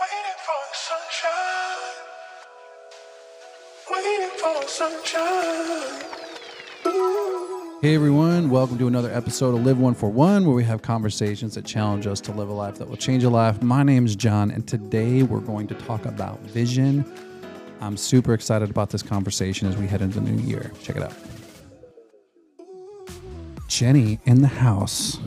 [0.00, 1.92] Waiting for the sunshine.
[3.90, 6.00] Waiting for the sunshine.
[7.82, 11.54] Hey everyone, welcome to another episode of Live One for One, where we have conversations
[11.56, 13.62] that challenge us to live a life that will change a life.
[13.62, 17.04] My name is John, and today we're going to talk about vision.
[17.82, 20.72] I'm super excited about this conversation as we head into the new year.
[20.82, 21.12] Check it out.
[23.68, 25.18] Jenny in the house,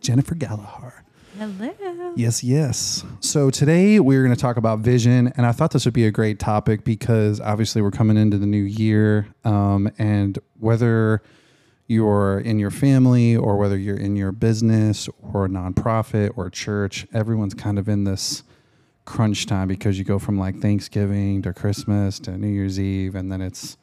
[0.00, 1.02] Jennifer Gallahar.
[1.38, 1.95] Hello.
[2.16, 3.04] Yes, yes.
[3.20, 6.10] So today we're going to talk about vision, and I thought this would be a
[6.10, 11.22] great topic because obviously we're coming into the new year, um, and whether
[11.86, 17.06] you're in your family or whether you're in your business or a nonprofit or church,
[17.12, 18.44] everyone's kind of in this
[19.04, 23.30] crunch time because you go from like Thanksgiving to Christmas to New Year's Eve, and
[23.30, 23.76] then it's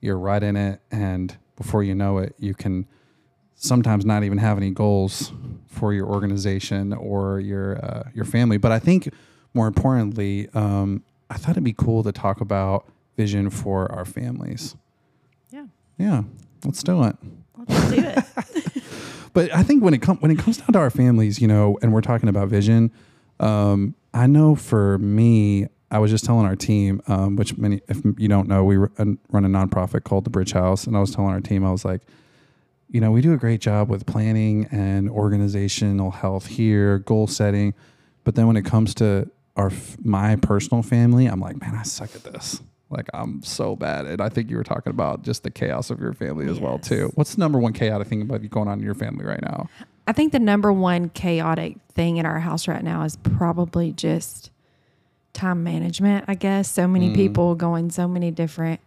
[0.00, 2.88] you're right in it, and before you know it, you can
[3.60, 5.32] sometimes not even have any goals
[5.66, 8.56] for your organization or your uh, your family.
[8.56, 9.12] But I think
[9.54, 14.76] more importantly, um, I thought it'd be cool to talk about vision for our families.
[15.50, 15.66] Yeah.
[15.98, 16.22] Yeah,
[16.64, 17.16] let's do it.
[17.56, 18.24] Let's do it.
[19.32, 21.78] But I think when it comes when it comes down to our families, you know,
[21.82, 22.90] and we're talking about vision,
[23.38, 28.02] um, I know for me, I was just telling our team, um, which many, if
[28.18, 31.14] you don't know, we run run a nonprofit called the Bridge House, and I was
[31.14, 32.02] telling our team, I was like,
[32.90, 37.74] you know, we do a great job with planning and organizational health here, goal setting,
[38.24, 39.70] but then when it comes to our
[40.02, 42.60] my personal family, I'm like, man, I suck at this.
[42.90, 44.06] Like I'm so bad.
[44.06, 46.78] And I think you were talking about just the chaos of your family as well
[46.78, 47.12] too.
[47.14, 49.68] What's the number one chaotic thing about you going on in your family right now?
[50.08, 54.50] I think the number one chaotic thing in our house right now is probably just
[55.32, 56.68] time management, I guess.
[56.68, 57.14] So many mm.
[57.14, 58.80] people going so many different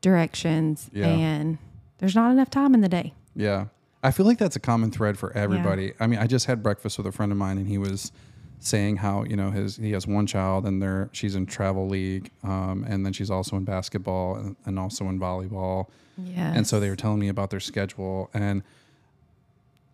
[0.00, 1.08] directions Yeah.
[1.08, 1.58] and
[1.98, 3.12] there's not enough time in the day.
[3.34, 3.66] Yeah.
[4.02, 5.92] I feel like that's a common thread for everybody.
[6.00, 8.10] I mean, I just had breakfast with a friend of mine and he was
[8.58, 12.30] saying how, you know, his he has one child and they're she's in travel league,
[12.44, 15.86] um, and then she's also in basketball and, and also in volleyball.
[16.18, 16.52] Yeah.
[16.54, 18.62] And so they were telling me about their schedule and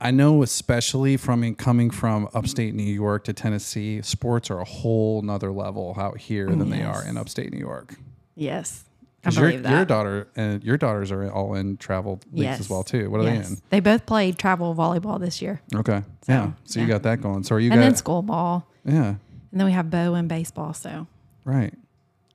[0.01, 5.23] I know especially from coming from upstate New York to Tennessee, sports are a whole
[5.23, 7.09] nother level out here than they are Yes.
[7.09, 7.97] in upstate New York.
[8.37, 8.85] Yes.
[9.25, 9.71] I 'Cause your, believe that.
[9.73, 13.11] your daughter and your daughters are all in travel leagues as well too.
[13.11, 13.49] What are yes.
[13.49, 13.61] they in?
[13.71, 15.61] They both played travel volleyball this year.
[15.75, 16.03] Okay.
[16.29, 16.53] yeah.
[16.65, 17.43] So you got that going.
[17.43, 18.67] So are you and then school ball.
[18.85, 19.17] Yeah.
[19.51, 20.73] And then we have Bo and baseball.
[20.73, 21.07] So
[21.45, 21.75] Right.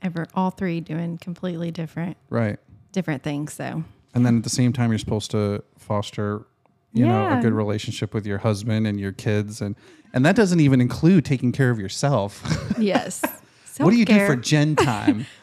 [0.02, 2.58] ever all three doing completely different Right.
[2.92, 3.54] different things.
[3.54, 3.84] So
[4.14, 6.46] And then at the same time, you're supposed to foster,
[6.92, 9.76] you know, a good relationship with your husband and your kids, and
[10.14, 12.44] and that doesn't even include taking care of yourself.
[12.78, 13.22] yes.
[13.78, 14.36] what do you do for.
[14.36, 15.26] Jen time?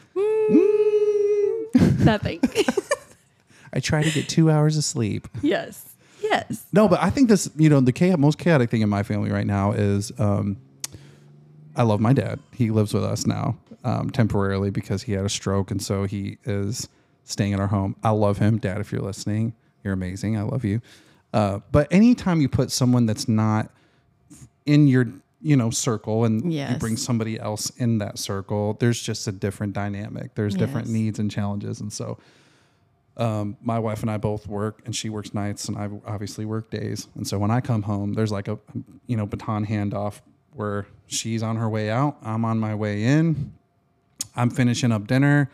[1.99, 2.41] Nothing.
[3.73, 5.29] I try to get two hours of sleep.
[5.43, 5.87] yes.
[6.23, 6.67] Yes.
[6.71, 9.31] No, but I think this, you know, the chaos, most chaotic thing in my family
[9.31, 10.59] right now is um,
[11.75, 12.39] I love my dad.
[12.53, 15.71] He lives with us now um, temporarily because he had a stroke.
[15.71, 16.89] And so he is
[17.25, 17.97] staying in our home.
[18.05, 18.59] I love him.
[18.59, 20.37] Dad, if you're listening, you're amazing.
[20.37, 20.83] I love you.
[21.33, 23.71] Uh, but anytime you put someone that's not
[24.67, 25.07] in your,
[25.43, 29.73] you know, circle and you bring somebody else in that circle, there's just a different
[29.73, 30.35] dynamic.
[30.35, 31.81] There's different needs and challenges.
[31.81, 32.19] And so,
[33.17, 36.71] um, my wife and I both work, and she works nights, and I obviously work
[36.71, 37.07] days.
[37.17, 38.59] And so when I come home, there's like a
[39.07, 40.21] you know baton handoff
[40.55, 43.53] where she's on her way out, I'm on my way in.
[44.37, 45.51] I'm finishing up dinner.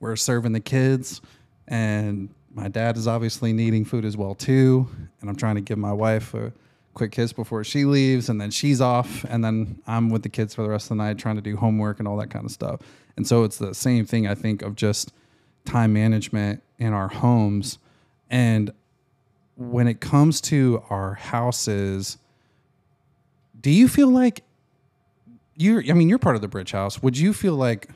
[0.00, 1.20] We're serving the kids,
[1.68, 4.88] and my dad is obviously needing food as well too.
[5.20, 6.52] And I'm trying to give my wife a
[6.94, 10.54] quick kiss before she leaves, and then she's off, and then I'm with the kids
[10.54, 12.50] for the rest of the night trying to do homework and all that kind of
[12.50, 12.80] stuff.
[13.16, 15.12] And so it's the same thing I think of just
[15.64, 17.78] time management in our homes.
[18.30, 18.72] And
[19.56, 22.18] when it comes to our houses,
[23.60, 24.42] do you feel like
[25.56, 27.02] you're, I mean, you're part of the Bridge House.
[27.02, 27.88] Would you feel like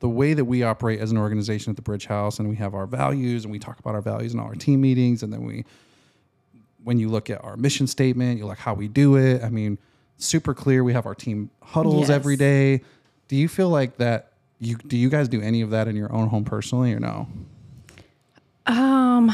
[0.00, 2.74] the way that we operate as an organization at the Bridge House and we have
[2.74, 5.44] our values and we talk about our values in all our team meetings and then
[5.44, 5.64] we,
[6.84, 9.42] when you look at our mission statement, you like how we do it.
[9.42, 9.78] I mean,
[10.16, 10.82] super clear.
[10.84, 12.10] We have our team huddles Yes.
[12.10, 12.82] every day.
[13.28, 14.32] Do you feel like that?
[14.58, 17.26] You do you guys do any of that in your own home personally or no?
[18.66, 19.32] Um,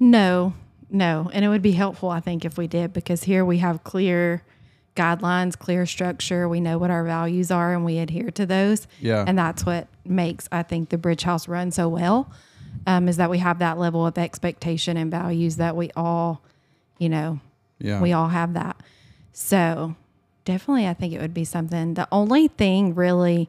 [0.00, 0.54] no,
[0.90, 1.30] no.
[1.32, 4.42] And it would be helpful, I think, if we did, because here we have clear
[4.96, 6.48] guidelines, clear structure.
[6.48, 8.86] We know what our values are and we adhere to those.
[9.00, 9.24] Yeah.
[9.26, 12.30] And that's what makes, I think, the Bridge House run so well,
[12.86, 16.42] um, is that we have that level of expectation and values that we all,
[16.98, 17.40] you know,
[17.78, 18.00] Yeah.
[18.00, 18.76] we all have that.
[19.32, 19.94] So
[20.44, 21.94] definitely, I think it would be something.
[21.94, 23.48] The only thing really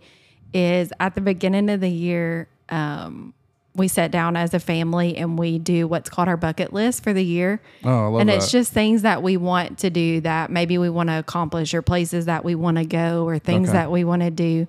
[0.53, 3.33] is at the beginning of the year, um,
[3.75, 7.11] we sit down as a family and we do what's called our bucket list for
[7.11, 7.61] the year.
[7.83, 8.37] Oh, I love and that.
[8.37, 11.81] it's just things that we want to do that maybe we want to accomplish or
[11.81, 13.77] places that we want to go or things Okay.
[13.77, 14.65] that we want to do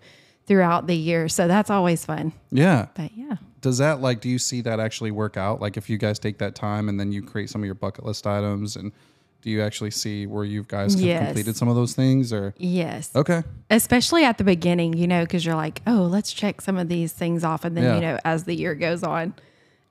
[0.46, 1.28] throughout the year.
[1.28, 2.32] So that's always fun.
[2.50, 2.86] yeah.
[2.94, 3.36] But yeah.
[3.60, 5.60] Does that like do you see that actually work out?
[5.60, 8.04] Like if you guys take that time and then you create some of your bucket
[8.04, 8.92] list items and
[9.42, 11.24] do you actually see where you guys have Yes.
[11.26, 13.10] completed some of those things or Yes.
[13.14, 13.42] Okay.
[13.70, 17.12] Especially at the beginning, you know, because you're like, oh, let's check some of these
[17.12, 17.64] things off.
[17.64, 17.94] And then, Yeah.
[17.96, 19.34] you know, as the year goes on,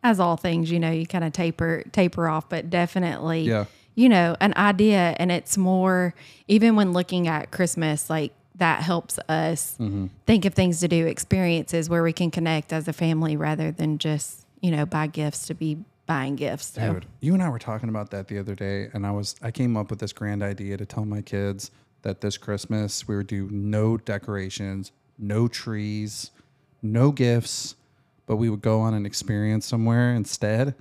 [0.03, 3.65] as all things, you know, you kind of taper taper off, but definitely, Yeah.
[3.95, 5.15] you know, an idea.
[5.19, 6.13] And it's more,
[6.47, 10.07] even when looking at Christmas, like that helps us Mm-hmm.
[10.25, 13.97] think of things to do, experiences where we can connect as a family rather than
[13.97, 16.67] just, you know, buy gifts to be buying gifts.
[16.73, 19.35] So, Dude, you and I were talking about that the other day, and I was
[19.41, 21.71] I came up with this grand idea to tell my kids
[22.03, 26.31] that this Christmas we would do no decorations, no trees,
[26.81, 27.75] no gifts,
[28.27, 30.75] but we would go on an experience somewhere instead.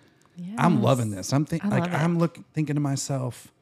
[0.58, 1.32] I'm loving this.
[1.32, 1.90] I'm thinking like.
[1.92, 3.52] I'm look thinking to myself,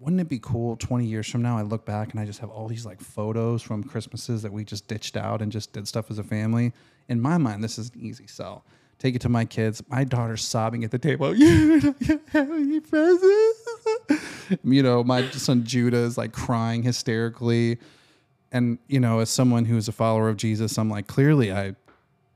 [0.00, 2.50] wouldn't it be cool 20 years from now I look back and I just have
[2.50, 6.10] all these like photos from Christmases that we just ditched out and just did stuff
[6.10, 6.72] as a family.
[7.08, 8.64] In my mind, this is an easy sell.
[8.98, 9.82] Take it to my kids.
[9.88, 11.34] My daughter's sobbing at the table.
[11.36, 14.58] You don't have any presents.
[14.64, 17.78] you know, my son Judah is like crying hysterically.
[18.50, 21.76] And, you know, as someone who's a follower of Jesus, I'm like, clearly I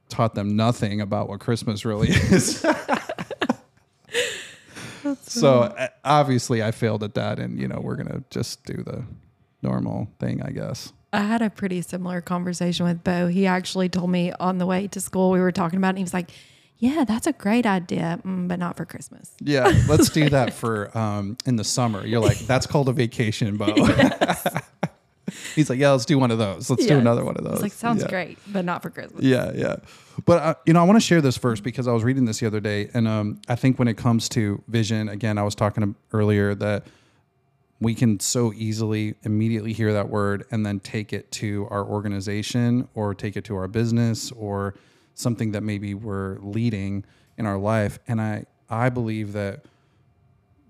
[0.08, 2.65] taught them nothing about what Christmas really is.
[5.40, 7.38] So uh, obviously I failed at that.
[7.38, 9.05] And, you know, we're going to just do the
[9.62, 10.93] normal thing, I guess.
[11.12, 13.26] I had a pretty similar conversation with Bo.
[13.26, 15.99] He actually told me on the way to school, we were talking about it, and
[15.99, 16.31] he was like,
[16.79, 19.31] Yeah, that's a great idea, mm, but not for Christmas.
[19.40, 22.06] Yeah, let's do that for um, in the summer.
[22.06, 23.75] You're like, that's called a vacation, Bo.
[25.55, 26.69] He's like, yeah, let's do one of those.
[26.70, 27.55] Let's do another one of those.
[27.55, 28.08] was like, Sounds Yeah.
[28.08, 29.23] great, but not for Christmas.
[29.25, 29.76] Yeah, yeah.
[30.25, 32.40] But uh, you know, I want to share this first because I was reading this
[32.40, 35.55] the other day, and um, I think when it comes to vision, again, I was
[35.55, 36.87] talking earlier that
[37.81, 42.88] we can so easily immediately hear that word and then take it to our organization
[42.94, 44.75] or take it to our business or
[45.14, 47.05] something that maybe we're leading
[47.37, 47.99] in our life.
[48.06, 49.64] And I I believe that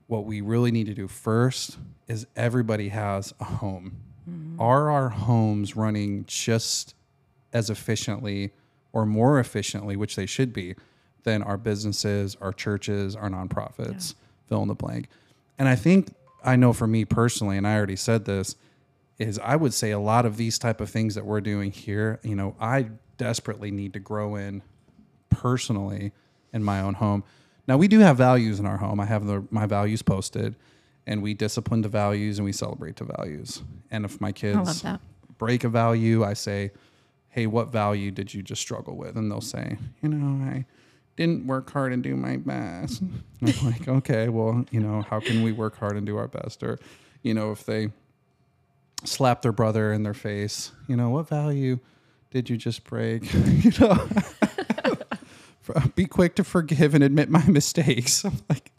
[0.06, 1.76] what we really need to do first
[2.08, 3.96] is everybody has a home.
[4.32, 4.61] Mm-hmm.
[4.61, 6.94] Are our homes running just
[7.52, 8.52] as efficiently
[8.93, 10.75] or more efficiently, which they should be,
[11.25, 14.14] than our businesses, our churches, our nonprofits,
[14.49, 15.08] fill in the blank.
[15.58, 16.14] And I think
[16.44, 18.56] I know for me personally, and I already said this,
[19.19, 22.19] is I would say a lot of these type of things that we're doing here,
[22.23, 22.88] you know, I
[23.19, 24.62] desperately need to grow in
[25.31, 26.12] personally
[26.52, 27.23] in my own home.
[27.69, 28.99] Now we do have values in our home.
[28.99, 30.56] I have the, my values posted,
[31.06, 33.62] and we discipline to values and we celebrate to values.
[33.90, 34.84] And if my kids
[35.38, 36.72] break a value, I say,
[37.28, 40.64] "Hey, what value did you just struggle with?" And they'll say, "You know, I
[41.16, 43.02] didn't work hard and do my best."
[43.40, 46.28] And I'm like, "Okay, well, you know, how can we work hard and do our
[46.28, 46.78] best?" Or,
[47.22, 47.90] you know, if they
[49.05, 51.81] slap their brother in their face, you know, what value
[52.31, 53.32] did you just break?
[53.34, 54.08] you know,
[55.94, 58.25] be quick to forgive and admit my mistakes.
[58.25, 58.71] I'm like,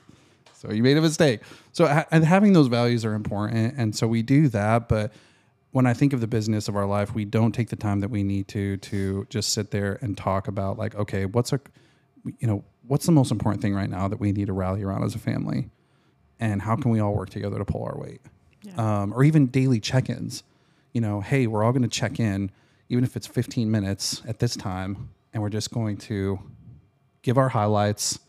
[0.64, 1.42] so you made a mistake.
[1.74, 4.88] So ha- and having those values are important, and so we do that.
[4.88, 5.12] But
[5.72, 8.10] when I think of the business of our life, we don't take the time that
[8.10, 11.60] we need to to just sit there and talk about like, okay, what's a,
[12.40, 15.04] you know, what's the most important thing right now that we need to rally around
[15.04, 15.70] as a family,
[16.40, 18.22] and how can we all work together to pull our weight,
[18.78, 20.44] um, or even daily check-ins.
[20.94, 22.52] You know, hey, we're all going to check in,
[22.88, 26.40] even if it's 15 minutes at this time, and we're just going to
[27.24, 28.20] give our highlights.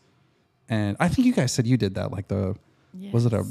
[0.69, 2.55] And I think you guys said you did that, like the
[3.11, 3.45] was it a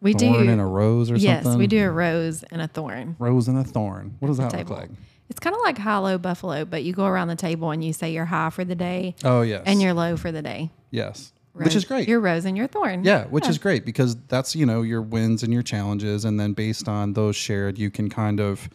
[0.00, 0.50] We thorn do.
[0.52, 1.52] and a rose or yes, something?
[1.52, 3.16] Yes, we do a rose and a thorn.
[3.18, 4.16] Rose and a thorn.
[4.20, 4.90] What does that look like?
[5.28, 7.92] It's kind of like high low buffalo, but you go around the table and you
[7.92, 10.70] say you're high for the day Oh yes, and you're low for the day.
[10.90, 12.08] yes, which is Rose- great.
[12.08, 13.02] Your rose and your thorn.
[13.04, 16.52] yeah, which is great because that's you know your wins and your challenges, and then
[16.52, 18.68] based on those shared, you can kind of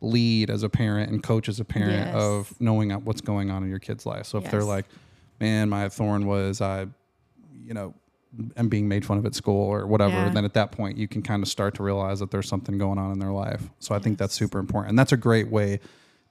[0.00, 2.14] lead as a parent and coach as a parent Yes.
[2.16, 4.26] of knowing what's going on in your kid's life.
[4.26, 4.86] So if they're like,
[5.40, 6.86] "Man, my thorn was I,"
[7.64, 7.94] you know.
[8.56, 10.30] and being made fun of at school or whatever, Yeah.
[10.30, 12.98] then at that point you can kind of start to realize that there's something going
[12.98, 13.68] on in their life.
[13.78, 14.88] So I think that's super important.
[14.88, 15.80] And that's a great way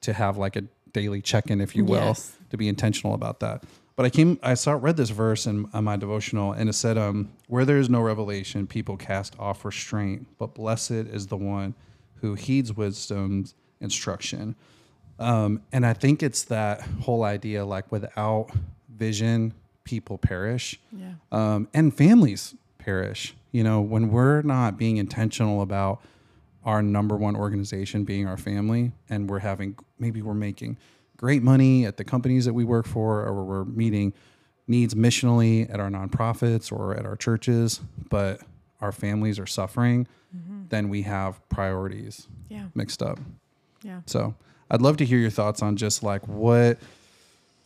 [0.01, 2.35] to have like a daily check-in, if you will, Yes.
[2.50, 3.65] to be intentional about that.
[3.95, 6.97] But I came, I saw, read this verse in, in my devotional, and it said,
[6.97, 11.75] um, "Where there is no revelation, people cast off restraint, but blessed is the one
[12.15, 14.55] who heeds wisdom's instruction."
[15.19, 18.50] Um, and I think it's that whole idea, like without
[18.89, 19.53] vision,
[19.91, 21.13] people perish, Yeah.
[21.33, 23.36] um, and families perish.
[23.51, 26.01] You know, when we're not being intentional about
[26.63, 30.77] our number one organization being our family, and we're having maybe we're making
[31.17, 34.13] great money at the companies that we work for, or we're meeting
[34.65, 38.39] needs missionally at our nonprofits or at our churches, but
[38.79, 40.07] our families are suffering,
[40.69, 42.67] then we have priorities Yeah.
[42.74, 43.19] mixed up.
[43.83, 44.01] Yeah.
[44.05, 44.36] So
[44.69, 46.77] I'd love to hear your thoughts on just like what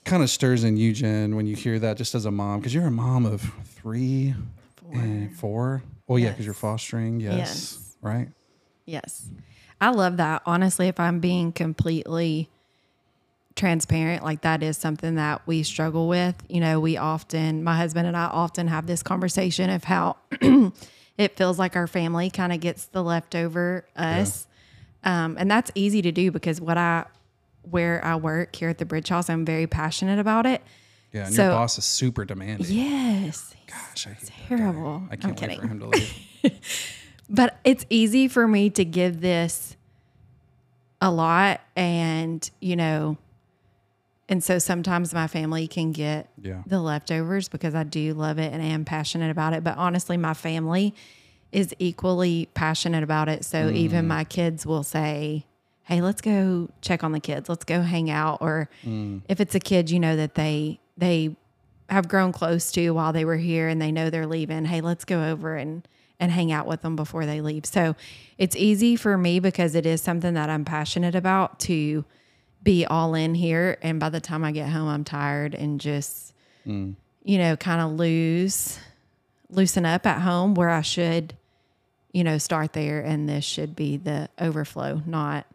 [0.05, 2.73] kind of stirs in you, Jen, when you hear that just as a mom, because
[2.73, 4.33] you're a mom of three
[4.93, 5.83] and four.
[6.07, 7.19] Oh, yeah, because you're fostering.
[7.19, 7.37] Yes.
[7.37, 7.97] Yes.
[8.01, 8.29] Right.
[8.85, 9.29] Yes.
[9.81, 10.43] I love that.
[10.45, 12.49] Honestly, if I'm being completely
[13.55, 16.35] transparent, like that is something that we struggle with.
[16.47, 20.17] You know, we often, my husband and I often have this conversation of how
[21.17, 24.47] it feels like our family kind of gets the leftover us.
[25.03, 27.05] Um, and that's easy to do because what I,
[27.69, 30.61] where I work here at the Bridge House, I'm very passionate about it.
[31.11, 31.25] Yeah.
[31.27, 32.67] And So- your boss is super demanding.
[32.69, 33.53] Yes.
[33.67, 34.31] Gosh, I hate.
[34.47, 35.03] Terrible.
[35.09, 35.61] I I'm can't wait kidding.
[35.61, 36.13] for him to leave.
[37.29, 39.75] but it's easy for me to give this
[41.01, 43.17] a lot and you know
[44.29, 46.63] and so sometimes my family can get Yeah.
[46.65, 50.17] the leftovers because I do love it and I am passionate about it but honestly
[50.17, 50.95] my family
[51.51, 54.09] is equally passionate about it so even mm.
[54.09, 55.45] my kids will say
[55.85, 57.47] hey let's go check on the kids.
[57.47, 58.39] Let's go hang out.
[58.41, 59.21] Or mm.
[59.29, 61.35] if it's a kid you know that they they
[61.89, 64.65] have grown close to while they were here and they know they're leaving.
[64.65, 65.87] Hey let's go over and
[66.19, 67.65] and hang out with them before they leave.
[67.65, 67.95] So
[68.37, 72.03] it's easy for me because it is something that i'm passionate about to
[72.63, 73.77] be all in here.
[73.81, 76.33] And by the time i get home i'm tired and just
[76.65, 76.95] mm.
[77.23, 78.79] you know kind of lose
[79.51, 81.35] loosen up at home where i should
[82.11, 85.45] you know start there and this should be the overflow not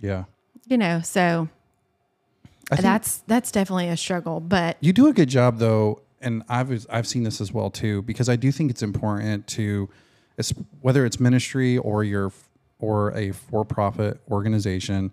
[0.00, 0.24] Yeah.
[0.66, 1.48] you know so
[2.70, 7.06] that's that's definitely a struggle but you do a good job though, and I've I've
[7.06, 9.88] seen this as well too because I do think it's important to,
[10.38, 12.32] it's- whether it's ministry or your
[12.78, 15.10] or a for-profit organization,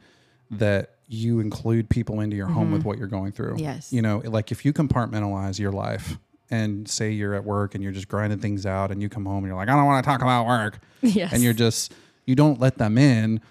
[0.51, 3.55] that you include people into your home with what you're going through.
[3.55, 3.63] Mm-hmm.
[3.63, 3.91] Yes.
[3.91, 6.17] You know, like if you compartmentalize your life
[6.49, 9.39] and say you're at work and you're just grinding things out and you come home
[9.39, 10.79] and you're like, I don't want to talk about work.
[11.01, 11.33] Yes.
[11.33, 11.93] And you're just,
[12.25, 13.41] you don't let them in.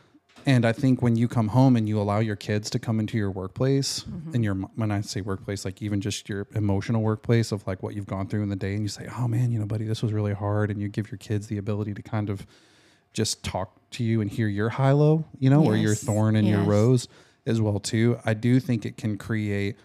[0.48, 3.18] And I think when you come home and you allow your kids to come into
[3.18, 4.30] your workplace Mm-hmm.
[4.34, 7.94] and your, when I say workplace, like even just your emotional workplace of like what
[7.94, 10.02] you've gone through in the day and you say, oh man, you know, buddy, this
[10.02, 10.70] was really hard.
[10.70, 12.46] And you give your kids the ability to kind of
[13.12, 16.46] just talk to you and hear your high low, you know, or your thorn and
[16.46, 17.08] your rose
[17.44, 18.18] as well too.
[18.24, 19.76] I do think it can create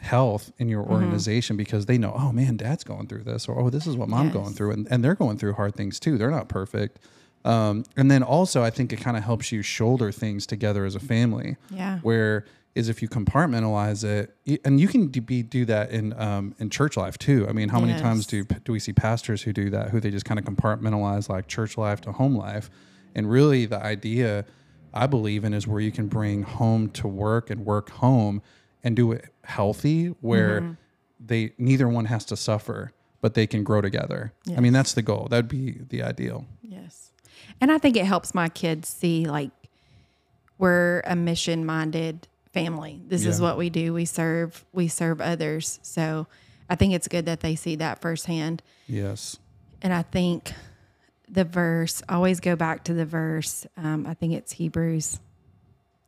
[0.00, 0.92] health in your Mm-hmm.
[0.94, 4.08] organization because they know, oh man, dad's going through this, or oh, this is what
[4.08, 4.34] mom Yes.
[4.34, 6.16] going through, and, and they're going through hard things too.
[6.18, 6.98] They're not perfect.
[7.44, 10.94] Um, and then also, I think it kind of helps you shoulder things together as
[10.94, 11.56] a family.
[11.70, 11.98] Yeah.
[12.00, 12.44] Where
[12.74, 16.70] is if you compartmentalize it, and you can do, be do that in um, in
[16.70, 17.46] church life too.
[17.48, 20.10] I mean, how many times do do we see pastors who do that, who they
[20.10, 22.70] just kind of compartmentalize like church life to home life,
[23.14, 24.44] and really the idea
[24.94, 28.40] I believe in is where you can bring home to work and work home
[28.84, 30.72] and do it healthy, where Mm-hmm.
[31.26, 34.32] they neither one has to suffer, but they can grow together.
[34.56, 35.26] I mean, that's the goal.
[35.28, 36.46] That'd be the ideal.
[36.62, 37.10] Yes.
[37.60, 39.50] And I think it helps my kids see like
[40.58, 43.00] we're a mission minded family.
[43.06, 43.92] This is what we do.
[43.92, 45.78] We serve we serve others.
[45.82, 46.26] So
[46.68, 48.62] I think it's good that they see that firsthand.
[48.86, 49.38] Yes.
[49.82, 50.52] And I think
[51.28, 53.66] the verse, I always go back to the verse.
[53.76, 55.20] Um, I think it's Hebrews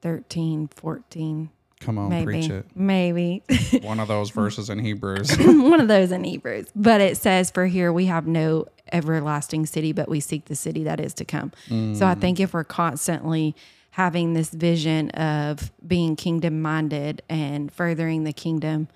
[0.02, 1.50] 13, 14.
[1.82, 2.24] Come on, Maybe.
[2.24, 2.66] preach it.
[2.74, 3.42] Maybe.
[3.82, 5.36] One of those verses in Hebrews.
[5.38, 6.66] one of those in Hebrews.
[6.76, 10.84] But it says, For here we have no everlasting city, but we seek the city
[10.84, 11.52] that is to come.
[11.68, 13.56] So I think if we're constantly
[13.90, 18.88] having this vision of being kingdom minded and furthering the kingdom,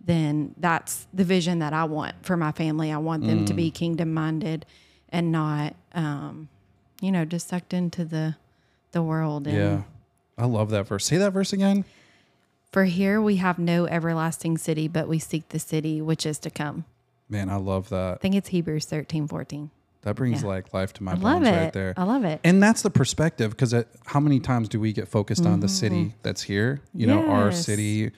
[0.00, 2.90] then that's the vision that I want for my family.
[2.90, 4.64] I want them to be kingdom minded
[5.10, 6.48] and not, um,
[7.00, 8.36] you know, just sucked into the
[8.92, 9.46] the world.
[9.46, 9.82] And yeah.
[10.36, 11.06] I love that verse.
[11.06, 11.84] Say that verse again.
[12.70, 16.50] For here we have no everlasting city, but we seek the city which is to
[16.50, 16.84] come.
[17.28, 18.14] Man, I love that.
[18.14, 19.70] I think it's Hebrews 13, 14.
[20.02, 20.48] That brings Yeah.
[20.48, 21.94] like life to my I bones right there.
[21.96, 22.40] I love it.
[22.44, 23.74] And that's the perspective because
[24.06, 26.80] how many times do we get focused on the city that's here?
[26.94, 27.60] You know, our Mm-hmm.
[27.60, 28.10] City,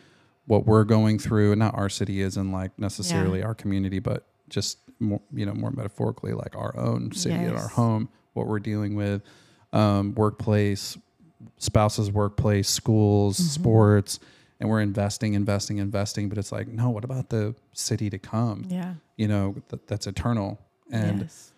[0.47, 1.57] what we're going through.
[1.57, 6.33] Not our city isn't like necessarily our community, but just more, you know, more metaphorically,
[6.35, 9.23] like our own city and our home, what we're dealing with,
[9.73, 10.97] um, workplace,
[11.59, 13.49] spouses, workplace, schools, Mm-hmm.
[13.49, 14.21] sports,
[14.63, 16.29] and we're investing, investing, investing.
[16.29, 18.65] But it's like, no, what about the city to come?
[18.69, 18.95] Yeah.
[19.17, 20.61] You know, th- that's eternal.
[20.89, 21.53] And yes.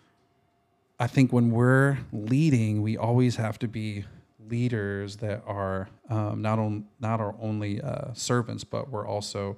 [0.99, 4.05] I think when we're leading, we always have to be
[4.49, 9.55] leaders that are um, not on not our only uh, servants, but we're also.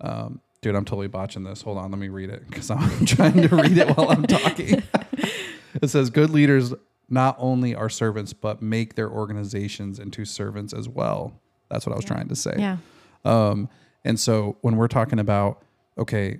[0.00, 1.62] Um, dude, I'm totally botching this.
[1.62, 4.82] Hold on, let me read it because I'm trying to read it while I'm talking.
[5.80, 6.74] it says, "Good leaders
[7.08, 11.40] not only are servants, but make their organizations into servants as well."
[11.70, 12.54] That's what I was trying to say.
[12.58, 12.76] Yeah.
[13.24, 13.68] Um,
[14.04, 15.62] and so when we're talking about,
[15.96, 16.38] okay,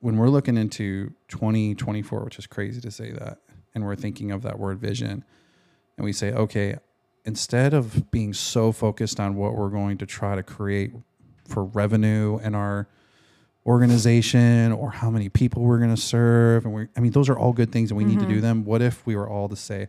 [0.00, 3.38] when we're looking into 2024, which is crazy to say that,
[3.74, 5.24] and we're thinking of that word vision,
[5.96, 6.76] and we say, okay,
[7.24, 10.92] instead of being so focused on what we're going to try to create
[11.46, 12.88] for revenue in our
[13.64, 17.38] organization or how many people we're going to serve, and we, I mean, those are
[17.38, 18.64] all good things and we need to do them.
[18.64, 19.88] What if we were all to say,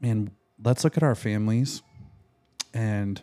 [0.00, 1.82] man, let's look at our families
[2.74, 3.22] and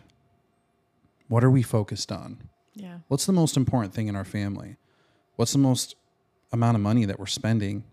[1.30, 2.42] what are we focused on?
[2.74, 2.98] Yeah.
[3.08, 4.76] What's the most important thing in our family?
[5.36, 5.94] What's the most
[6.52, 7.84] amount of money that we're spending?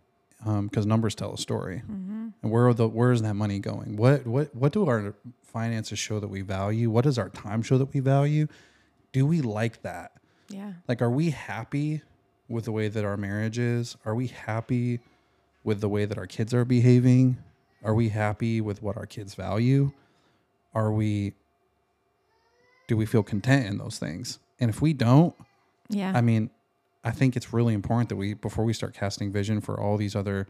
[0.45, 1.83] Um, because numbers tell a story.
[1.89, 2.27] Mm-hmm.
[2.41, 3.95] And where are the where is that money going?
[3.95, 6.89] What what what do our finances show that we value?
[6.89, 8.47] What does our time show that we value?
[9.13, 10.11] Do we like that?
[10.49, 10.73] Yeah.
[10.87, 12.01] Like, are we happy
[12.47, 13.97] with the way that our marriage is?
[14.05, 14.99] Are we happy
[15.63, 17.37] with the way that our kids are behaving?
[17.83, 19.91] Are we happy with what our kids value?
[20.73, 21.33] Are we,
[22.87, 24.39] do we feel content in those things?
[24.59, 25.35] And if we don't,
[25.89, 26.11] Yeah.
[26.15, 26.49] I mean,
[27.03, 30.15] I think it's really important that we, before we start casting vision for all these
[30.15, 30.47] other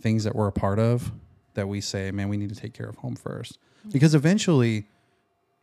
[0.00, 1.12] things that we're a part of,
[1.54, 3.58] that we say, man, we need to take care of home first.
[3.90, 4.86] Because eventually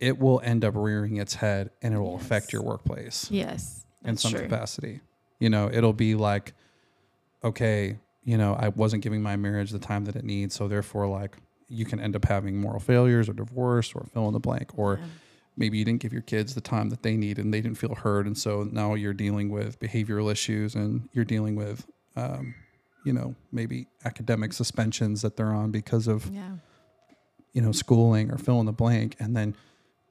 [0.00, 3.84] it will end up rearing its head and it will affect your workplace yes.
[4.04, 4.42] in some true.
[4.42, 5.00] capacity.
[5.38, 6.54] You know, it'll be like,
[7.44, 10.54] okay, you know, I wasn't giving my marriage the time that it needs.
[10.54, 11.36] So therefore, like,
[11.68, 14.76] you can end up having moral failures or divorce or fill in the blank.
[14.76, 15.00] Or
[15.56, 17.94] maybe you didn't give your kids the time that they need and they didn't feel
[17.94, 18.26] heard.
[18.26, 22.54] And so now you're dealing with behavioral issues and you're dealing with, um,
[23.04, 26.56] you know, maybe academic suspensions that they're on because of, Yeah.
[27.52, 29.16] you know, schooling or fill in the blank.
[29.18, 29.54] And then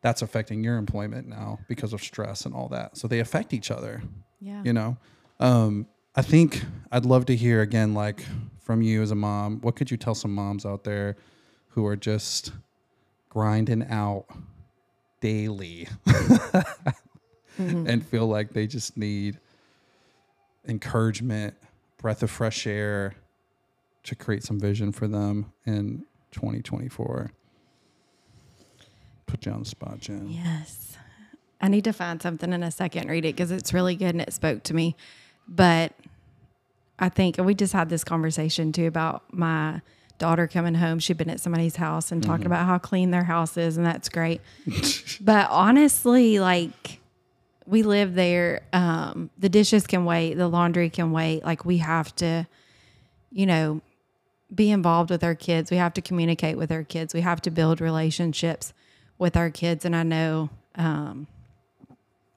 [0.01, 2.97] that's affecting your employment now because of stress and all that.
[2.97, 4.01] So they affect each other
[4.39, 4.61] Yeah.
[4.65, 4.97] you know
[5.39, 8.25] um i think i'd love to hear again like
[8.59, 11.15] from you as a mom what could you tell some moms out there
[11.69, 12.51] who are just
[13.29, 14.25] grinding out
[15.21, 17.87] daily mm-hmm.
[17.87, 19.39] and feel like they just need
[20.67, 21.55] encouragement
[21.97, 23.15] breath of fresh air
[24.03, 27.31] to create some vision for them in 2024
[29.25, 30.91] put you on the spot jen Yes.
[31.61, 34.21] I need to find something in a second, read it because it's really good and
[34.21, 34.95] it spoke to me.
[35.47, 35.93] But
[36.97, 39.81] I think we just had this conversation too about my
[40.21, 40.99] daughter coming home.
[40.99, 44.07] She'd been at somebody's house and talking about how clean their house is, and that's
[44.07, 44.39] great.
[45.21, 46.99] but honestly, like
[47.65, 51.43] we live there, um, the dishes can wait, the laundry can wait.
[51.43, 52.45] Like we have to,
[53.31, 53.81] you know,
[54.53, 55.71] be involved with our kids.
[55.71, 57.15] We have to communicate with our kids.
[57.15, 58.73] We have to build relationships
[59.17, 59.85] with our kids.
[59.85, 61.25] And I know um,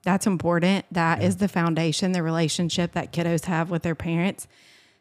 [0.05, 0.87] that's important.
[0.91, 4.49] That is the foundation, the relationship that kiddos have with their parents.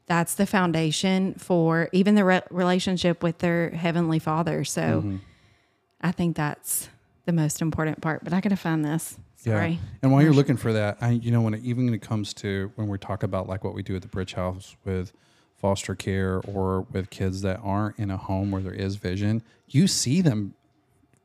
[0.06, 4.64] That's the foundation for even the re- relationship with their heavenly father.
[4.66, 5.18] So mm-hmm.
[6.02, 6.90] I think that's
[7.26, 8.24] the most important part.
[8.24, 9.18] But I got to find this.
[9.38, 9.80] Sorry.
[10.02, 12.34] And while you're looking for that, I you know when it, even when it comes
[12.36, 15.12] to when we talk about like what we do at the Bridge House with
[15.58, 19.88] foster care or with kids that aren't in a home where there is vision, you
[19.88, 20.54] see them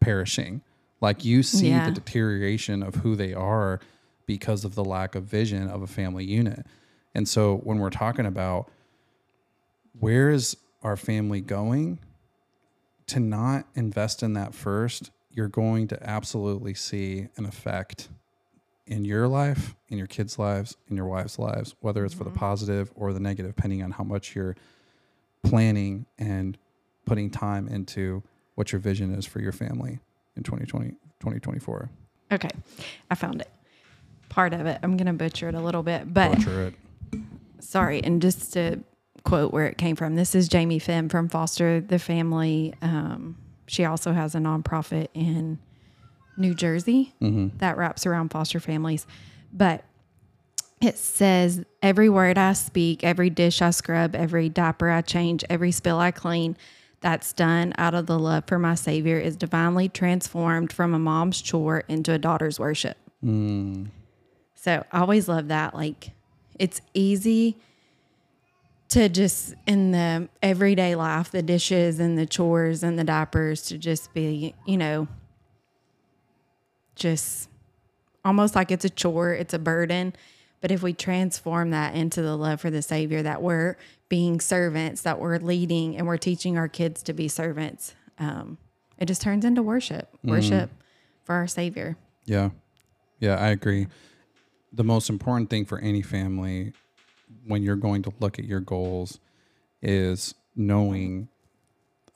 [0.01, 0.63] perishing.
[1.01, 1.87] Like you see Yeah.
[1.87, 3.81] the deterioration of who they are
[4.27, 6.67] because of the lack of vision of a family unit.
[7.15, 8.71] And so when we're talking about
[9.99, 11.99] where is our family going,
[13.09, 18.09] to not invest in that first, you're going to absolutely see an effect
[18.87, 22.31] in your life, in your kids' lives, in your wife's lives, whether it's for the
[22.31, 22.39] mm-hmm.
[22.39, 24.57] positive or the negative, depending on how much you're
[25.43, 26.59] planning and
[27.05, 28.23] putting time into
[28.55, 29.99] what your vision is for your family
[30.37, 30.91] in 2020,
[31.21, 31.91] 2024.
[32.33, 32.51] Okay.
[33.11, 33.51] I found it.
[34.29, 34.79] Part of it.
[34.83, 36.75] I'm going to butcher it a little bit, but Butcher it.
[37.61, 38.03] Sorry.
[38.03, 38.81] And just to
[39.25, 42.75] quote where it came from, this is Jamie Finn from Foster the Family.
[42.83, 45.59] Um, she also has a nonprofit in
[46.37, 47.15] New Jersey
[47.59, 49.07] that wraps around foster families.
[49.53, 49.85] But
[50.81, 55.73] it says, Every word I speak, every dish I scrub, every diaper I change, every
[55.73, 56.57] spill I clean,
[57.01, 61.41] that's done out of the love for my Savior is divinely transformed from a mom's
[61.43, 62.97] chore into a daughter's worship.
[64.55, 65.75] So I always love that.
[65.75, 66.11] Like,
[66.59, 67.57] it's easy
[68.89, 73.79] to just in the everyday life, the dishes and the chores and the diapers to
[73.79, 75.07] just be, you know,
[76.95, 77.49] just
[78.25, 80.15] almost like it's a chore, it's a burden.
[80.61, 83.77] But if we transform that into the love for the Savior, that we're
[84.09, 88.59] being servants, that we're leading and we're teaching our kids to be servants, um,
[88.99, 90.71] it just turns into worship, worship
[91.25, 91.97] for our Savior.
[92.25, 92.51] Yeah.
[93.21, 93.87] Yeah, I agree.
[94.73, 96.73] The most important thing for any family
[97.47, 99.19] when you're going to look at your goals
[99.83, 101.29] is knowing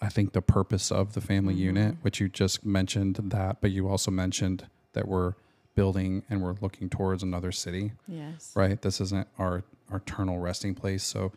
[0.00, 1.62] I think the purpose of the family mm-hmm.
[1.62, 5.34] unit, which you just mentioned that, but you also mentioned that we're
[5.76, 8.50] building and we're looking towards another city, Yes.
[8.54, 8.82] right?
[8.82, 11.04] This isn't our, our eternal resting place.
[11.04, 11.32] So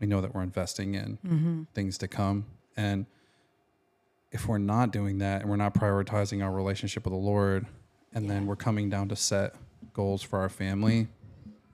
[0.00, 1.62] we know that we're investing in mm-hmm.
[1.74, 2.44] things to come.
[2.76, 3.06] And
[4.32, 7.66] if we're not doing that and we're not prioritizing our relationship with the Lord,
[8.12, 9.54] and then we're coming down to set
[9.92, 11.08] goals for our family,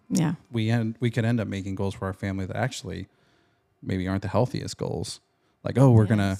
[0.08, 0.34] Yeah.
[0.52, 3.08] we end we could end up making goals for our family that actually
[3.82, 5.20] maybe aren't the healthiest goals.
[5.64, 6.38] Like, oh, we're gonna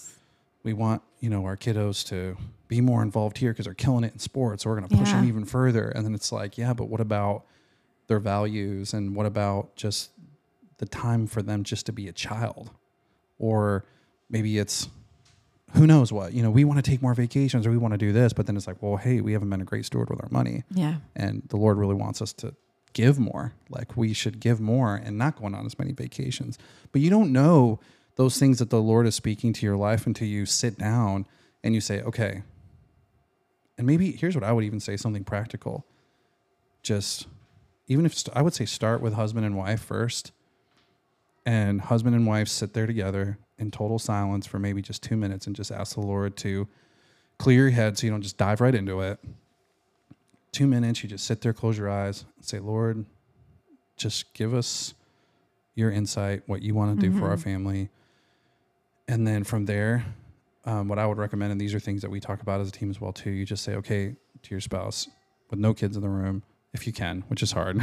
[0.63, 2.37] we want you know our kiddos to
[2.69, 4.63] be more involved here because they're killing it in sports.
[4.65, 5.89] So we're gonna push them even further.
[5.89, 7.45] And then it's like, yeah, but what about
[8.09, 10.11] their values and what about just
[10.79, 12.71] the time for them just to be a child,
[13.39, 13.85] or
[14.29, 14.89] maybe it's
[15.77, 17.99] who knows what you know we want to take more vacations or we want to
[17.99, 20.21] do this but then it's like well hey we haven't been a great steward with
[20.23, 20.97] our money Yeah.
[21.15, 22.55] and the Lord really wants us to
[22.93, 23.53] give more.
[23.69, 26.57] Like we should give more and not going on as many vacations.
[26.93, 27.79] But you don't know
[28.15, 31.27] those things that the Lord is speaking to your life until you sit down
[31.63, 32.43] and you say, okay.
[33.77, 35.85] And maybe here's what I would even say something practical.
[36.83, 37.27] Just
[37.87, 40.33] even if st- I would say start with husband and wife first,
[41.45, 45.47] and husband and wife sit there together in total silence for maybe just two minutes
[45.47, 46.69] and just ask the Lord to
[47.39, 49.19] clear your head so you don't just dive right into it
[50.57, 53.05] two minutes, you just sit there, close your eyes, and say, Lord,
[53.99, 54.95] just give us
[55.75, 57.91] your insight, what you want to do for our family.
[59.07, 60.07] And then from there,
[60.65, 62.73] um, what I would recommend, and these are things that we talk about as a
[62.73, 63.31] team as well too.
[63.31, 65.09] You just say, okay, to your spouse
[65.51, 66.43] with no kids in the room,
[66.77, 67.77] if you can, which is hard.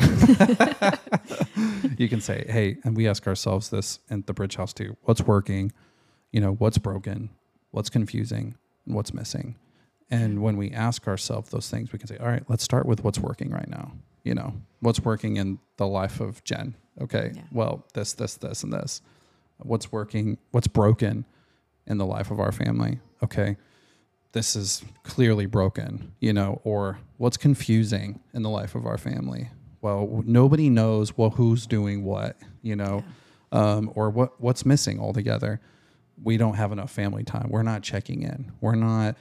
[1.97, 5.21] you can say, hey, and we ask ourselves this in the Bridge House too: what's
[5.21, 5.71] working,
[6.31, 7.29] you know, what's broken,
[7.71, 9.55] what's confusing, and what's missing.
[10.09, 13.03] And when we ask ourselves those things, we can say, all right, let's start with
[13.03, 13.93] what's working right now.
[14.23, 16.75] You know, what's working in the life of Jen.
[17.01, 17.31] Okay.
[17.33, 17.41] Yeah.
[17.51, 19.01] Well, this, this, this, and this.
[19.57, 21.25] What's working, what's broken
[21.87, 22.99] in the life of our family.
[23.23, 23.57] Okay.
[24.33, 29.49] This is clearly broken, you know, or what's confusing in the life of our family.
[29.81, 33.03] Well, nobody knows well who's doing what, you know,
[33.51, 35.61] um, or what what's missing altogether.
[36.21, 37.49] We don't have enough family time.
[37.49, 38.51] We're not checking in.
[38.59, 39.17] We're not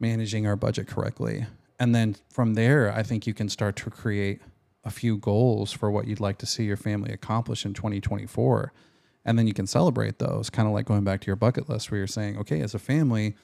[0.00, 1.46] managing our budget correctly.
[1.78, 4.40] And then from there, I think you can start to create
[4.84, 8.72] a few goals for what you'd like to see your family accomplish in 2024.
[9.24, 11.90] And then you can celebrate those, kind of like going back to your bucket list
[11.90, 13.34] where you're saying, okay, as a family,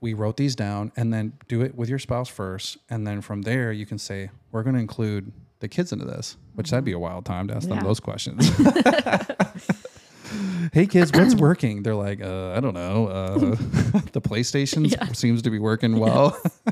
[0.00, 2.78] we wrote these down and then do it with your spouse first.
[2.88, 6.36] And then from there, you can say, we're going to include the kids into this,
[6.54, 8.48] which that'd be a wild time to ask them those questions.
[10.72, 11.82] hey kids, what's working?
[11.82, 13.08] They're like, uh, I don't know.
[13.08, 13.38] Uh,
[14.12, 15.12] the PlayStation Yeah.
[15.12, 16.40] seems to be working well.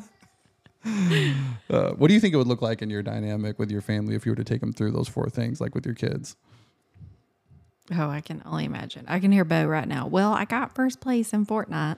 [0.85, 4.15] uh, what do you think it would look like in your dynamic with your family
[4.15, 6.37] if you were to take them through those four things, like with your kids?
[7.91, 9.07] Oh, I can only imagine.
[9.09, 10.07] I can hear Bo right now.
[10.07, 11.97] Well, I got first place in Fortnite.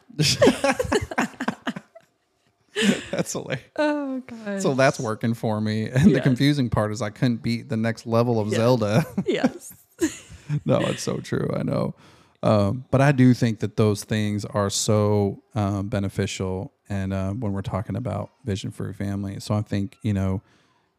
[3.11, 3.65] That's hilarious.
[3.77, 4.63] Oh god.
[4.63, 5.89] So that's working for me.
[5.89, 9.05] And the confusing part is I couldn't beat the next level of Zelda.
[9.27, 9.73] yes.
[10.65, 11.51] no, it's so true.
[11.55, 11.95] I know.
[12.43, 16.73] Um, but I do think that those things are so um, beneficial.
[16.89, 20.43] And uh, when we're talking about vision for your family, so I think, you know,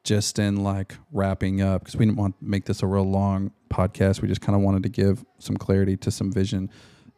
[0.04, 3.52] just in like wrapping up, because we didn't want to make this a real long
[3.70, 6.70] podcast, we just kind of wanted to give some clarity to some vision.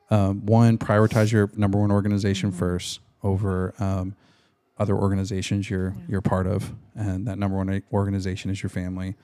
[0.09, 4.15] Um, one, prioritize your number one organization first over um,
[4.77, 9.15] other organizations you're you're part of, and that number one organization is your family.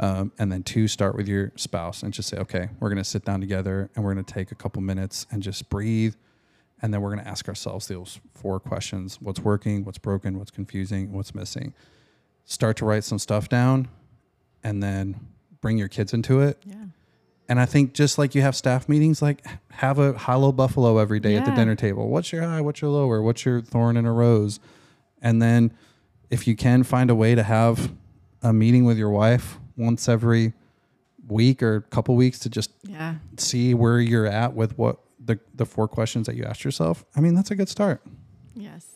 [0.00, 3.08] Um, and then two, start with your spouse and just say, okay, we're going to
[3.08, 6.14] sit down together and we're going to take a couple minutes and just breathe.
[6.82, 10.50] And then we're going to ask ourselves those four questions what's working, what's broken, what's
[10.50, 11.74] confusing, what's missing.
[12.44, 13.88] Start to write some stuff down
[14.64, 15.28] and then
[15.60, 16.60] bring your kids into it.
[16.66, 16.74] Yeah.
[17.48, 20.98] And I think just like you have staff meetings, like have a high low buffalo
[20.98, 22.08] every day at the dinner table.
[22.08, 22.62] What's your high?
[22.62, 23.22] What's your lower?
[23.22, 24.60] What's your thorn in a rose?
[25.24, 25.72] And then
[26.30, 27.90] if you can find a way to have
[28.42, 30.52] a meeting with your wife once every
[31.26, 33.14] week or couple weeks to just Yeah.
[33.38, 37.20] see where you're at with what the, the four questions that you asked yourself, I
[37.20, 38.02] mean, that's a good start.
[38.54, 38.86] Yes.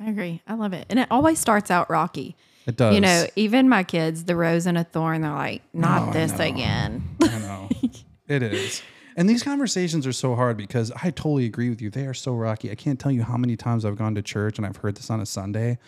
[0.00, 0.42] I agree.
[0.46, 0.84] I love it.
[0.90, 2.36] And it always starts out rocky.
[2.66, 2.94] It does.
[2.94, 6.32] You know, even my kids, the rose and a thorn, they're like, not I this
[6.40, 7.08] again.
[7.22, 7.68] I know.
[8.28, 8.82] it is.
[9.18, 11.88] And these conversations are so hard because I totally agree with you.
[11.90, 12.70] They are so rocky.
[12.70, 15.08] I can't tell you how many times I've gone to church and I've heard this
[15.10, 15.78] on a Sunday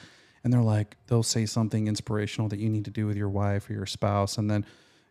[0.43, 3.69] and they're like, they'll say something inspirational that you need to do with your wife
[3.69, 4.39] or your spouse.
[4.39, 4.65] And then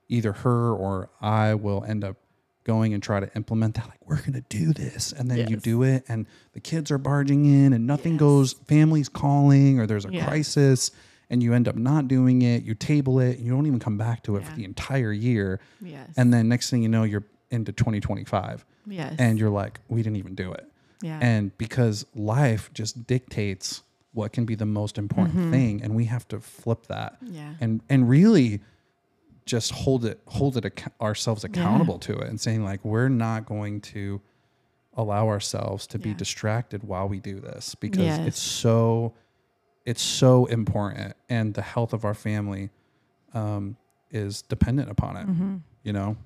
[0.10, 2.18] either her or I will end up
[2.64, 3.86] going and try to implement that.
[3.88, 5.12] Like, we're going to do this.
[5.14, 9.10] And then you do it and the kids are barging in and nothing goes, family's
[9.10, 10.28] calling or there's a Yes.
[10.28, 10.92] crisis
[11.30, 12.64] and you end up not doing it.
[12.64, 13.38] You table it.
[13.38, 15.60] and You don't even come back to it for the entire year.
[15.82, 16.10] Yes.
[16.18, 19.16] And then next thing you know, you're into 2025 yes.
[19.20, 20.70] and you're like, we didn't even do it.
[21.02, 21.20] yeah.
[21.22, 23.84] And because life just dictates
[24.14, 27.54] what can be the most important thing and we have to flip that Yeah.
[27.62, 28.62] and and really
[29.46, 33.46] just hold it hold it ac- ourselves accountable to it and saying like we're not
[33.46, 34.20] going to
[34.96, 38.28] allow ourselves to be distracted while we do this because Yes.
[38.28, 39.14] it's so
[39.86, 42.72] it's so important and the health of our family
[43.34, 43.78] um,
[44.10, 45.28] is dependent upon it
[45.84, 46.18] you know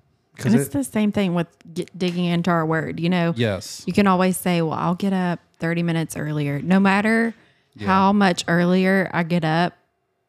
[0.44, 3.00] And it's the same thing with get, digging into our word.
[3.00, 6.80] You know, yes you can always say, "Well, I'll get up 30 minutes earlier." No
[6.80, 7.34] matter
[7.80, 9.74] how much earlier I get up,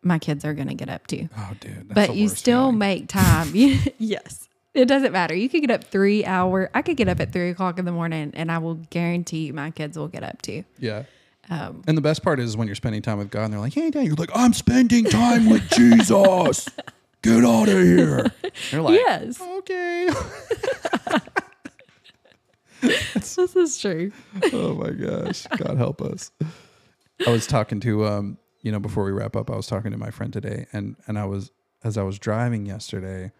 [0.03, 1.29] my kids are going to get up too.
[1.37, 3.51] oh dude but you still make time.
[3.99, 4.49] yes.
[4.75, 5.35] It doesn't matter.
[5.35, 6.71] You could get up three hour.
[6.75, 9.71] I could get up at three o'clock in the morning, and I will guarantee my
[9.71, 10.65] kids will get up too.
[10.79, 11.05] Yeah.
[11.51, 13.75] Um, and the best part is when you're spending time with God and they're like,
[13.75, 16.69] hey, Dad, you're like, I'm spending time with Jesus.
[17.23, 18.33] Get out of here.
[18.71, 20.09] You're like, yes, okay.
[22.81, 24.13] this is true.
[24.53, 25.47] oh my gosh.
[25.57, 26.33] God help us.
[27.25, 29.99] I was talking to, um, you know, before we wrap up, I was talking to
[29.99, 31.53] my friend today and, and I was,
[31.85, 33.31] as I was driving yesterday,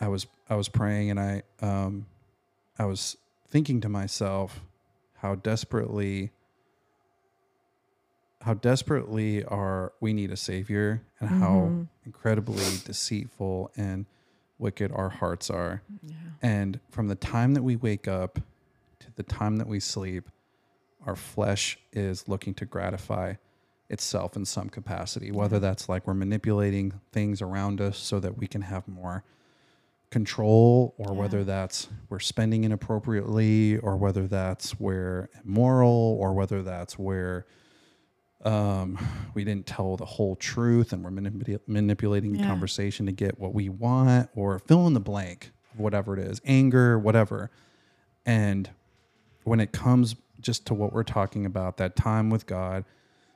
[0.00, 2.06] I was, I was praying and I, um,
[2.78, 3.16] I was
[3.48, 4.60] thinking to myself
[5.16, 6.30] how desperately
[8.46, 11.82] how desperately are we need a savior and how mm-hmm.
[12.04, 14.06] incredibly deceitful and
[14.60, 15.82] wicked our hearts are.
[16.42, 18.38] And from the time that we wake up
[19.00, 20.30] to the time that we sleep,
[21.04, 23.34] our flesh is looking to gratify
[23.90, 28.46] itself in some capacity, whether that's like we're manipulating things around us so that we
[28.46, 29.24] can have more
[30.10, 36.96] control or whether that's we're spending inappropriately or whether that's we're immoral or whether that's
[36.96, 37.44] where
[38.44, 38.98] um,
[39.34, 42.46] we didn't tell the whole truth and we're manipula- manipulating the Yeah.
[42.46, 46.40] conversation to get what we want or fill in the blank of whatever it is
[46.44, 47.50] anger whatever
[48.24, 48.70] and
[49.44, 52.84] when it comes just to what we're talking about that time with god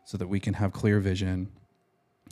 [0.04, 1.48] so that we can have clear vision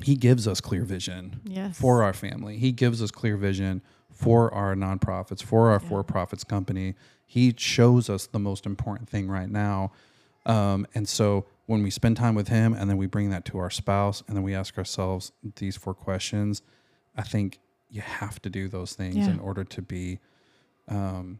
[0.04, 1.76] he gives us clear vision Yes.
[1.76, 2.56] for our family.
[2.56, 6.94] He gives us clear vision for our nonprofits, for our for profits company.
[7.26, 9.90] He shows us the most important thing right now.
[10.46, 13.58] Um, and so when we spend time with him and then we bring that to
[13.58, 16.62] our spouse and then we ask ourselves these four questions,
[17.14, 17.58] I think
[17.90, 19.28] you have to do those things Yeah.
[19.30, 20.18] in order to be
[20.88, 21.38] um,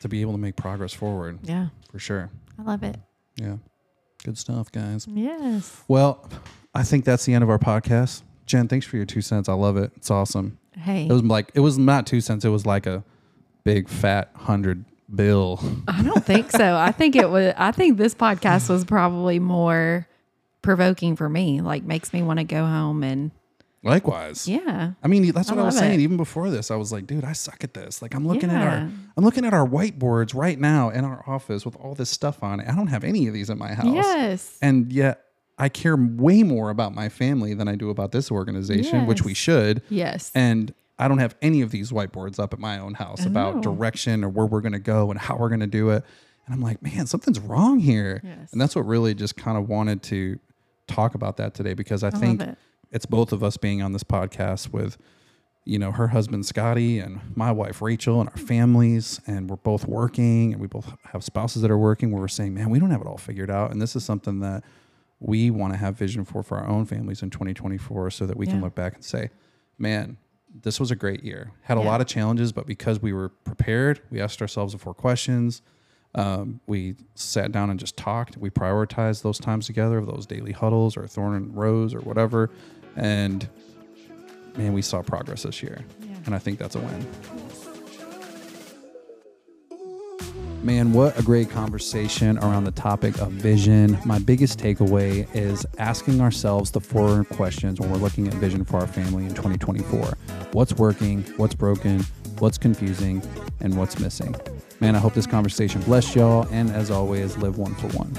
[0.00, 2.30] to be able to make progress forward Yeah, for sure.
[2.58, 2.96] I love it.
[3.36, 3.58] Yeah.
[4.24, 5.06] Good stuff, guys.
[5.08, 5.82] Yes.
[5.86, 6.28] Well,
[6.74, 8.22] I think that's the end of our podcast.
[8.46, 9.48] Jen, thanks for your two cents.
[9.48, 9.92] I love it.
[9.96, 10.58] It's awesome.
[10.76, 12.44] Hey, It was like it was not two cents.
[12.44, 13.04] It was like a
[13.64, 15.60] big fat hundred bill.
[15.88, 16.76] I don't think so.
[16.76, 17.54] I think it was.
[17.56, 20.06] I think this podcast was probably more
[20.62, 21.60] provoking for me.
[21.60, 23.30] Like makes me want to go home and
[23.86, 24.48] Likewise.
[24.48, 24.92] yeah.
[25.02, 26.00] I mean, that's what I, was saying.
[26.00, 26.02] it.
[26.02, 28.02] Even before this, I was like, dude, I suck at this.
[28.02, 28.78] Like, I'm looking at our,
[29.16, 32.58] I'm looking at our whiteboards right now in our office with all this stuff on
[32.58, 32.68] it.
[32.68, 33.86] I don't have any of these in my house.
[33.86, 34.58] Yes.
[34.60, 35.22] And yet,
[35.58, 39.34] I care way more about my family than I do about this organization, which we
[39.34, 39.82] should.
[39.88, 40.30] Yes.
[40.34, 43.60] And I don't have any of these whiteboards up at my own house about oh.
[43.60, 46.04] direction or where we're going to go and how we're going to do it.
[46.46, 48.20] And I'm like, man, something's wrong here.
[48.24, 48.52] Yes.
[48.52, 50.38] And that's what really just kind of wanted to
[50.86, 52.58] talk about that today because I, love think it.
[52.92, 54.96] it's both of us being on this podcast with,
[55.64, 59.20] you know, her husband Scotty and my wife Rachel and our families.
[59.26, 62.54] And we're both working and we both have spouses that are working where we're saying,
[62.54, 63.70] man, we don't have it all figured out.
[63.70, 64.64] And this is something that
[65.18, 68.46] we want to have vision for for our own families in 2024 so that we
[68.46, 69.30] can look back and say,
[69.78, 70.18] man,
[70.62, 71.52] this was a great year.
[71.62, 71.86] Had a Yeah.
[71.86, 75.62] lot of challenges, but because we were prepared, we asked ourselves the four questions.
[76.14, 78.38] Um, we sat down and just talked.
[78.38, 82.50] We prioritized those times together, those daily huddles or thorn and rose or whatever.
[82.96, 83.46] And
[84.56, 85.84] man, we saw progress this year.
[86.24, 87.06] And I think that's a win.
[90.66, 93.96] Man, what a great conversation around the topic of vision.
[94.04, 98.80] My biggest takeaway is asking ourselves the four questions when we're looking at vision for
[98.80, 100.18] our family in 2024
[100.50, 102.00] what's working, what's broken,
[102.40, 103.22] what's confusing,
[103.60, 104.34] and what's missing.
[104.80, 106.48] Man, I hope this conversation blessed y'all.
[106.50, 108.12] And as always, live one for one.